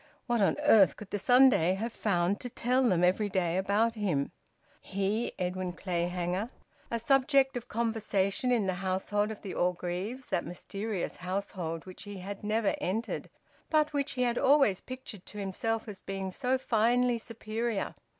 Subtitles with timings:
[0.25, 4.31] What on earth could the Sunday have found to tell them every day about him?
[4.79, 6.49] He, Edwin Clayhanger,
[6.89, 12.17] a subject of conversation in the household of the Orgreaves, that mysterious household which he
[12.17, 13.29] had never entered
[13.69, 17.93] but which he had always pictured to himself as being so finely superior!